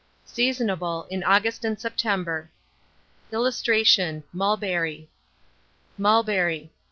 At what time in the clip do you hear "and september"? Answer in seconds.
1.63-2.49